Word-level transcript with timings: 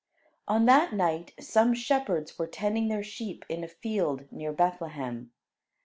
On 0.47 0.65
that 0.65 0.93
night, 0.93 1.31
some 1.39 1.75
shepherds 1.75 2.39
were 2.39 2.47
tending 2.47 2.87
their 2.87 3.03
sheep 3.03 3.45
in 3.47 3.63
a 3.63 3.67
field 3.67 4.23
near 4.31 4.51
Bethlehem. 4.51 5.29